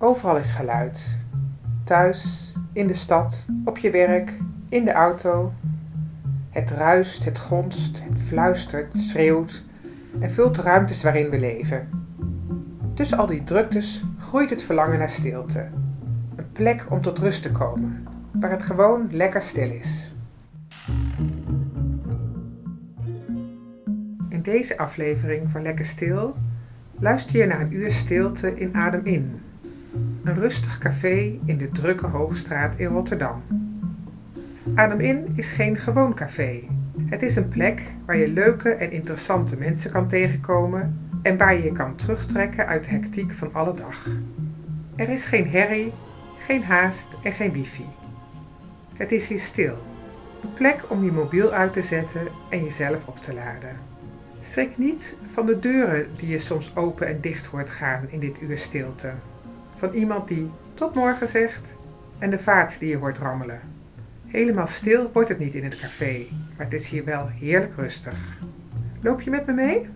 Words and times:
Overal 0.00 0.36
is 0.36 0.50
geluid. 0.50 1.26
Thuis, 1.84 2.52
in 2.72 2.86
de 2.86 2.94
stad, 2.94 3.46
op 3.64 3.78
je 3.78 3.90
werk, 3.90 4.38
in 4.68 4.84
de 4.84 4.92
auto. 4.92 5.52
Het 6.50 6.70
ruist, 6.70 7.24
het 7.24 7.38
gonst, 7.38 8.02
het 8.02 8.18
fluistert, 8.18 8.98
schreeuwt 8.98 9.64
en 10.20 10.30
vult 10.30 10.54
de 10.54 10.62
ruimtes 10.62 11.02
waarin 11.02 11.30
we 11.30 11.40
leven. 11.40 11.88
Tussen 12.94 13.18
al 13.18 13.26
die 13.26 13.44
druktes 13.44 14.04
groeit 14.18 14.50
het 14.50 14.62
verlangen 14.62 14.98
naar 14.98 15.10
stilte. 15.10 15.70
Een 16.36 16.52
plek 16.52 16.86
om 16.90 17.00
tot 17.00 17.18
rust 17.18 17.42
te 17.42 17.52
komen, 17.52 18.06
waar 18.32 18.50
het 18.50 18.62
gewoon 18.62 19.08
lekker 19.10 19.42
stil 19.42 19.70
is. 19.70 20.12
In 24.28 24.42
deze 24.42 24.78
aflevering 24.78 25.50
van 25.50 25.62
Lekker 25.62 25.84
Stil 25.84 26.36
luister 26.98 27.36
je 27.36 27.46
naar 27.46 27.60
een 27.60 27.74
uur 27.74 27.92
stilte 27.92 28.54
in 28.54 28.74
Adem 28.74 29.04
In. 29.04 29.40
Een 30.28 30.34
rustig 30.34 30.78
café 30.78 31.38
in 31.44 31.58
de 31.58 31.70
drukke 31.70 32.06
Hoogstraat 32.06 32.74
in 32.76 32.86
Rotterdam. 32.86 33.42
Adem 34.74 35.00
In 35.00 35.26
is 35.34 35.50
geen 35.50 35.76
gewoon 35.76 36.14
café. 36.14 36.62
Het 37.06 37.22
is 37.22 37.36
een 37.36 37.48
plek 37.48 37.82
waar 38.06 38.16
je 38.16 38.28
leuke 38.28 38.70
en 38.70 38.90
interessante 38.90 39.56
mensen 39.56 39.90
kan 39.90 40.08
tegenkomen 40.08 41.10
en 41.22 41.36
waar 41.36 41.54
je 41.54 41.62
je 41.62 41.72
kan 41.72 41.94
terugtrekken 41.94 42.66
uit 42.66 42.84
de 42.84 42.90
hectiek 42.90 43.34
van 43.34 43.54
alle 43.54 43.74
dag. 43.74 44.06
Er 44.96 45.08
is 45.08 45.24
geen 45.24 45.48
herrie, 45.48 45.92
geen 46.38 46.62
haast 46.62 47.16
en 47.22 47.32
geen 47.32 47.52
wifi. 47.52 47.86
Het 48.96 49.12
is 49.12 49.28
hier 49.28 49.40
stil. 49.40 49.76
Een 50.42 50.52
plek 50.52 50.90
om 50.90 51.04
je 51.04 51.12
mobiel 51.12 51.52
uit 51.52 51.72
te 51.72 51.82
zetten 51.82 52.22
en 52.50 52.62
jezelf 52.62 53.06
op 53.06 53.16
te 53.16 53.34
laden. 53.34 53.76
Schrik 54.40 54.78
niet 54.78 55.16
van 55.32 55.46
de 55.46 55.58
deuren 55.58 56.06
die 56.16 56.28
je 56.28 56.38
soms 56.38 56.76
open 56.76 57.06
en 57.06 57.20
dicht 57.20 57.46
hoort 57.46 57.70
gaan 57.70 58.06
in 58.08 58.20
dit 58.20 58.40
uur 58.42 58.58
stilte. 58.58 59.12
Van 59.78 59.92
iemand 59.92 60.28
die 60.28 60.50
tot 60.74 60.94
morgen 60.94 61.28
zegt 61.28 61.72
en 62.18 62.30
de 62.30 62.38
vaart 62.38 62.78
die 62.78 62.88
je 62.88 62.96
hoort 62.96 63.18
rammelen. 63.18 63.60
Helemaal 64.26 64.66
stil 64.66 65.10
wordt 65.12 65.28
het 65.28 65.38
niet 65.38 65.54
in 65.54 65.64
het 65.64 65.78
café, 65.78 66.26
maar 66.56 66.66
het 66.66 66.74
is 66.74 66.88
hier 66.88 67.04
wel 67.04 67.28
heerlijk 67.28 67.76
rustig. 67.76 68.38
Loop 69.00 69.20
je 69.20 69.30
met 69.30 69.46
me 69.46 69.52
mee? 69.52 69.88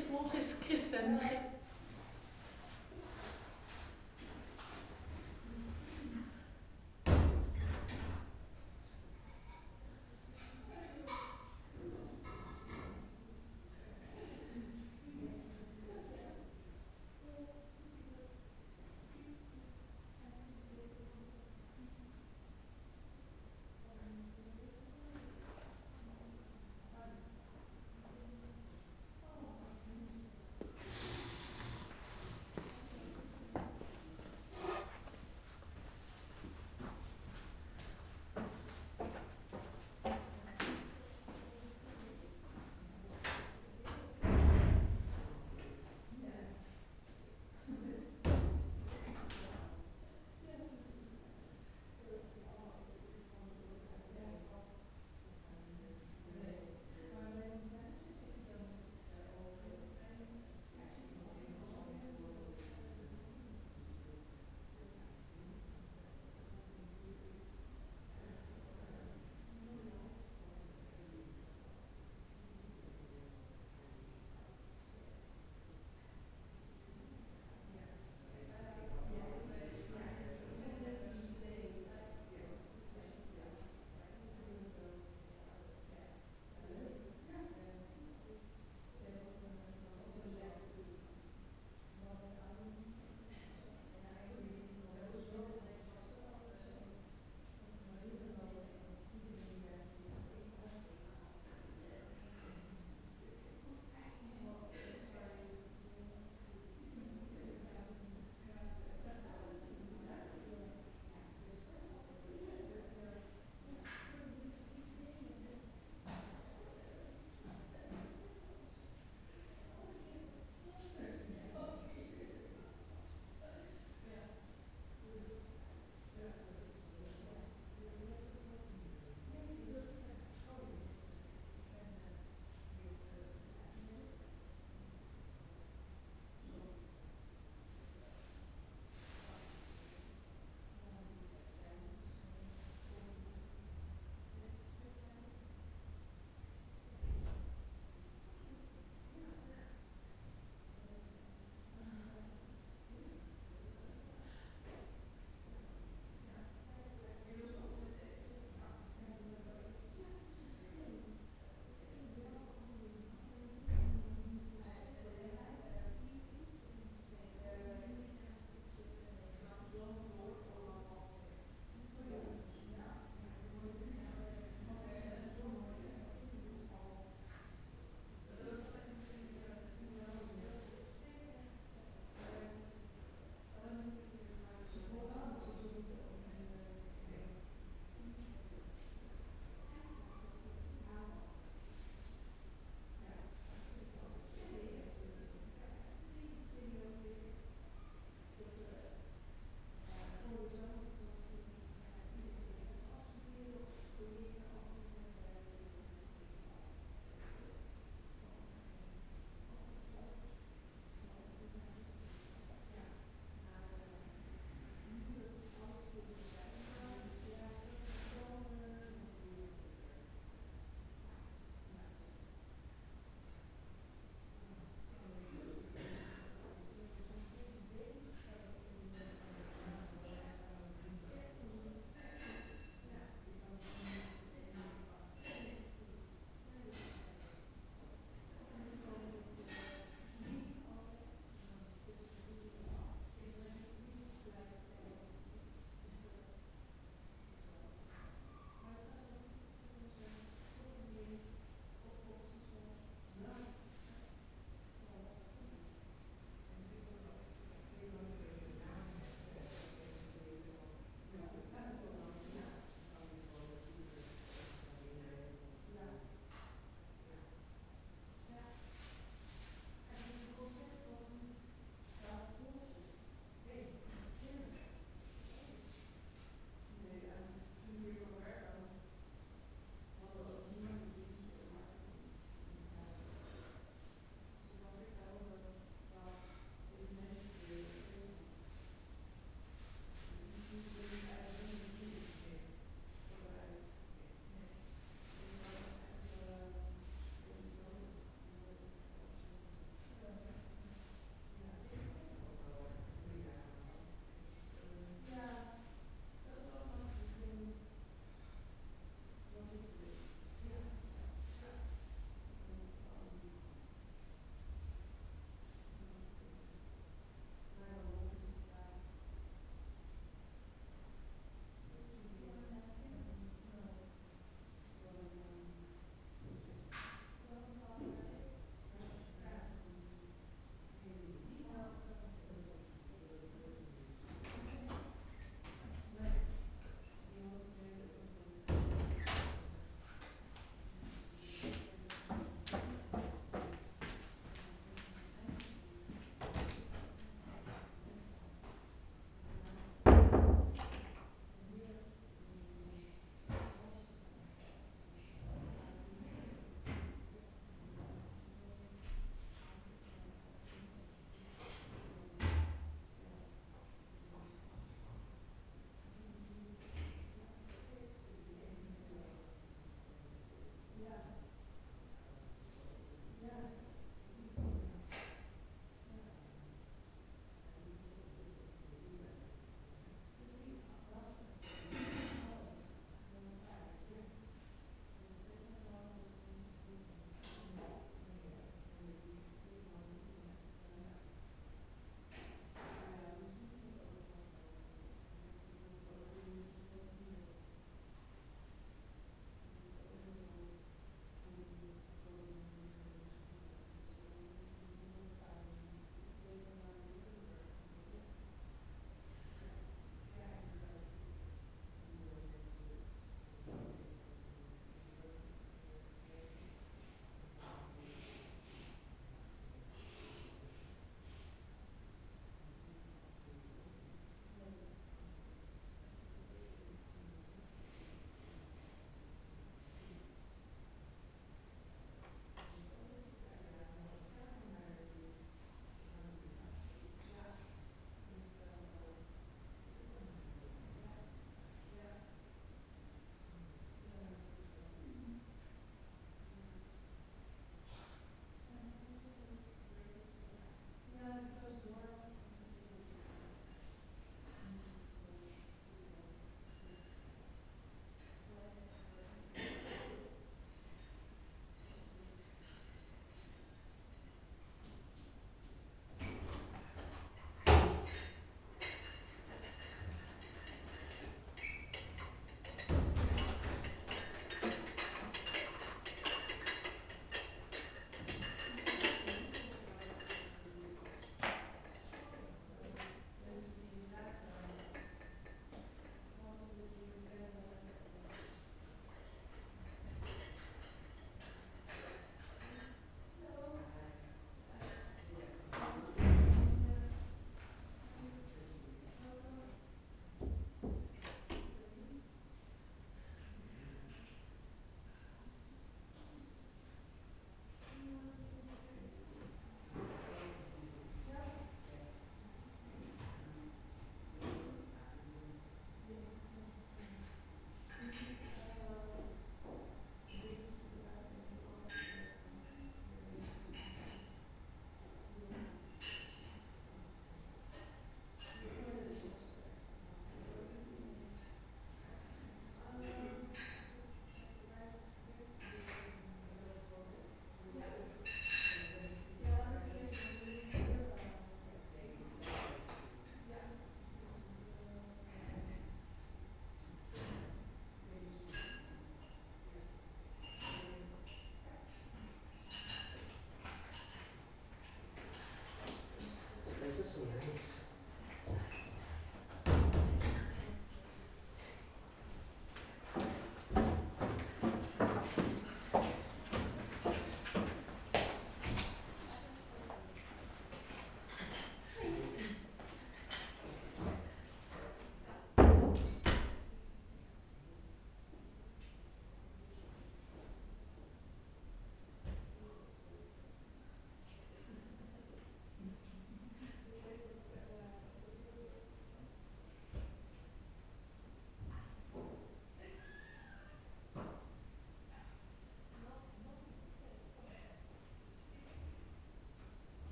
is 0.00 0.06
volgens 0.10 0.54
christen 0.64 1.20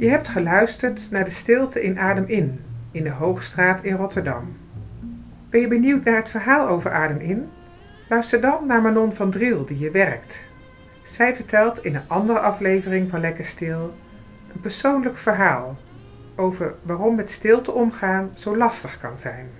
Je 0.00 0.08
hebt 0.08 0.28
geluisterd 0.28 1.10
naar 1.10 1.24
de 1.24 1.30
stilte 1.30 1.82
in 1.82 1.98
Adem 1.98 2.24
In 2.26 2.64
in 2.90 3.04
de 3.04 3.10
Hoogstraat 3.10 3.82
in 3.82 3.94
Rotterdam. 3.94 4.56
Ben 5.50 5.60
je 5.60 5.68
benieuwd 5.68 6.04
naar 6.04 6.16
het 6.16 6.28
verhaal 6.28 6.68
over 6.68 6.92
Adem 6.92 7.18
In? 7.18 7.50
Luister 8.08 8.40
dan 8.40 8.66
naar 8.66 8.82
Manon 8.82 9.12
van 9.12 9.30
Driel 9.30 9.64
die 9.66 9.78
je 9.78 9.90
werkt. 9.90 10.42
Zij 11.02 11.34
vertelt 11.34 11.84
in 11.84 11.94
een 11.94 12.08
andere 12.08 12.38
aflevering 12.38 13.10
van 13.10 13.20
Lekker 13.20 13.44
Stil 13.44 13.94
een 14.54 14.60
persoonlijk 14.60 15.18
verhaal 15.18 15.78
over 16.36 16.74
waarom 16.82 17.14
met 17.14 17.30
stilte 17.30 17.72
omgaan 17.72 18.30
zo 18.34 18.56
lastig 18.56 19.00
kan 19.00 19.18
zijn. 19.18 19.50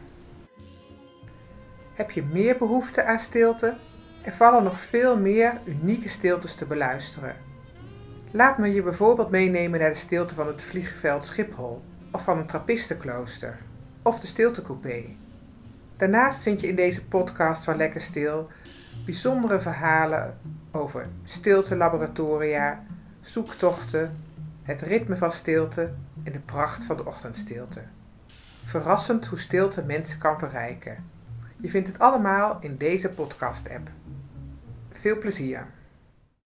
Heb 1.95 2.11
je 2.11 2.23
meer 2.23 2.57
behoefte 2.59 3.05
aan 3.05 3.19
stilte? 3.19 3.77
Er 4.23 4.35
vallen 4.35 4.63
nog 4.63 4.81
veel 4.81 5.17
meer 5.17 5.61
unieke 5.65 6.09
stiltes 6.09 6.55
te 6.55 6.67
beluisteren. 6.67 7.50
Laat 8.33 8.59
me 8.59 8.73
je 8.73 8.83
bijvoorbeeld 8.83 9.31
meenemen 9.31 9.81
naar 9.81 9.91
de 9.91 9.97
stilte 9.97 10.35
van 10.35 10.47
het 10.47 10.63
vliegveld 10.63 11.25
Schiphol, 11.25 11.83
of 12.11 12.25
van 12.25 12.39
een 12.39 12.47
trappistenklooster, 12.47 13.59
of 14.03 14.21
de 14.21 14.27
stiltecoupé. 14.27 15.05
Daarnaast 15.97 16.43
vind 16.43 16.61
je 16.61 16.69
in 16.69 16.75
deze 16.75 17.07
podcast 17.07 17.65
van 17.65 17.77
Lekker 17.77 18.01
Stil 18.01 18.49
bijzondere 19.05 19.61
verhalen 19.61 20.39
over 20.71 21.09
stiltelaboratoria, 21.23 22.85
zoektochten, 23.21 24.19
het 24.63 24.81
ritme 24.81 25.17
van 25.17 25.33
stilte 25.33 25.93
en 26.23 26.33
de 26.33 26.41
pracht 26.41 26.85
van 26.85 26.97
de 26.97 27.07
ochtendstilte. 27.07 27.81
Verrassend 28.63 29.27
hoe 29.27 29.39
stilte 29.39 29.85
mensen 29.85 30.19
kan 30.19 30.39
verrijken. 30.39 31.05
Je 31.57 31.71
vindt 31.71 31.89
het 31.89 31.99
allemaal 31.99 32.57
in 32.61 32.77
deze 32.77 33.11
podcast-app. 33.13 33.91
Veel 34.91 35.19
plezier! 35.19 35.67